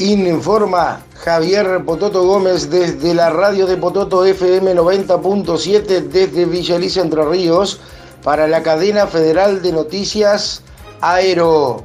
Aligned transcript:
Informa 0.00 1.04
Javier 1.14 1.84
Pototo 1.84 2.24
Gómez 2.24 2.70
desde 2.70 3.12
la 3.12 3.28
radio 3.28 3.66
de 3.66 3.76
Pototo 3.76 4.24
FM 4.24 4.74
90.7 4.74 5.84
desde 6.08 6.46
Villa 6.46 6.76
Alicia 6.76 7.02
Entre 7.02 7.22
Ríos 7.22 7.80
para 8.22 8.48
la 8.48 8.62
cadena 8.62 9.06
federal 9.06 9.60
de 9.60 9.72
noticias 9.72 10.62
Aero. 11.02 11.84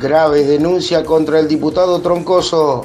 Grave 0.00 0.42
denuncia 0.42 1.04
contra 1.04 1.38
el 1.38 1.46
diputado 1.46 2.00
Troncoso. 2.00 2.84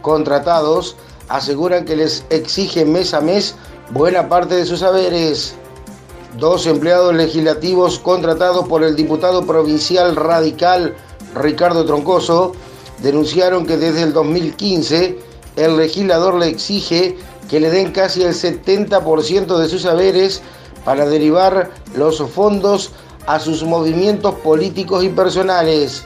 Contratados 0.00 0.94
aseguran 1.28 1.84
que 1.84 1.96
les 1.96 2.24
exigen 2.30 2.92
mes 2.92 3.12
a 3.14 3.20
mes 3.20 3.56
buena 3.90 4.28
parte 4.28 4.54
de 4.54 4.64
sus 4.64 4.78
saberes. 4.78 5.56
Dos 6.38 6.68
empleados 6.68 7.16
legislativos 7.16 7.98
contratados 7.98 8.68
por 8.68 8.84
el 8.84 8.94
diputado 8.94 9.44
provincial 9.44 10.14
radical 10.14 10.94
Ricardo 11.34 11.84
Troncoso 11.84 12.52
denunciaron 13.02 13.66
que 13.66 13.76
desde 13.76 14.02
el 14.02 14.12
2015 14.12 15.18
el 15.56 15.76
legislador 15.76 16.34
le 16.34 16.48
exige 16.48 17.16
que 17.48 17.60
le 17.60 17.70
den 17.70 17.92
casi 17.92 18.22
el 18.22 18.34
70% 18.34 19.58
de 19.58 19.68
sus 19.68 19.82
saberes 19.82 20.42
para 20.84 21.06
derivar 21.06 21.70
los 21.96 22.22
fondos 22.30 22.92
a 23.26 23.40
sus 23.40 23.62
movimientos 23.62 24.34
políticos 24.36 25.04
y 25.04 25.08
personales. 25.08 26.04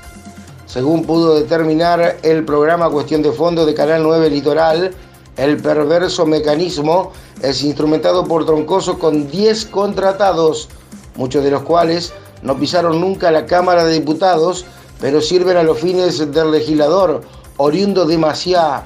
Según 0.66 1.05
pudo 1.05 1.34
determinar 1.34 2.16
el 2.23 2.45
programa 2.45 2.91
Cuestión 2.91 3.22
de 3.22 3.33
Fondo 3.33 3.66
de 3.66 3.74
Canal 3.74 4.02
9 4.02 4.30
Litoral, 4.30 4.92
el 5.36 5.56
perverso 5.59 6.27
mecanismo 6.27 7.12
es 7.42 7.62
instrumentado 7.62 8.24
por 8.24 8.47
Troncoso 8.47 8.98
con 8.98 9.30
10 9.30 9.66
contratados, 9.66 10.69
muchos 11.16 11.45
de 11.45 11.50
los 11.50 11.62
cuales 11.62 12.12
no 12.42 12.59
pisaron 12.59 13.00
nunca 13.00 13.30
la 13.30 13.47
Cámara 13.47 13.84
de 13.84 13.95
Diputados, 13.95 14.64
pero 15.02 15.20
sirven 15.20 15.56
a 15.56 15.65
los 15.65 15.80
fines 15.80 16.33
del 16.33 16.52
legislador, 16.52 17.23
oriundo 17.56 18.06
de 18.06 18.16
Maciá. 18.16 18.84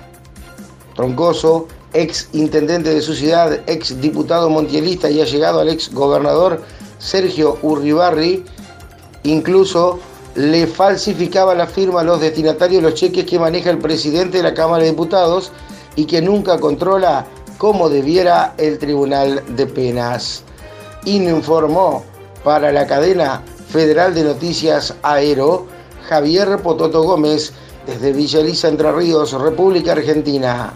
Troncoso, 0.94 1.68
ex 1.92 2.30
intendente 2.32 2.88
de 2.88 3.02
su 3.02 3.14
ciudad, 3.14 3.60
ex 3.66 4.00
diputado 4.00 4.48
montielista 4.48 5.10
y 5.10 5.20
ha 5.20 5.26
llegado 5.26 5.60
al 5.60 5.68
ex 5.68 5.92
gobernador 5.92 6.62
Sergio 6.98 7.58
Urribarri, 7.60 8.42
incluso 9.24 10.00
le 10.36 10.66
falsificaba 10.66 11.54
la 11.54 11.66
firma 11.66 12.00
a 12.00 12.04
los 12.04 12.18
destinatarios 12.18 12.82
los 12.82 12.94
cheques 12.94 13.26
que 13.26 13.38
maneja 13.38 13.68
el 13.68 13.78
presidente 13.78 14.38
de 14.38 14.42
la 14.42 14.54
Cámara 14.54 14.84
de 14.84 14.92
Diputados 14.92 15.52
y 15.96 16.06
que 16.06 16.22
nunca 16.22 16.58
controla 16.58 17.26
como 17.58 17.90
debiera 17.90 18.54
el 18.56 18.78
Tribunal 18.78 19.42
de 19.54 19.66
Penas. 19.66 20.44
Informó 21.04 22.04
para 22.42 22.72
la 22.72 22.86
cadena 22.86 23.42
federal 23.68 24.14
de 24.14 24.24
noticias 24.24 24.94
Aero 25.02 25.75
Javier 26.08 26.58
Pototo 26.62 27.02
Gómez 27.02 27.52
desde 27.86 28.12
Villa 28.12 28.40
Elisa, 28.40 28.68
Entre 28.68 28.90
Ríos, 28.92 29.32
República 29.32 29.92
Argentina. 29.92 30.72